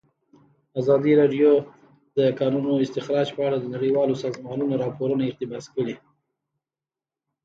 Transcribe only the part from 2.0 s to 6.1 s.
د د کانونو استخراج په اړه د نړیوالو سازمانونو راپورونه اقتباس کړي.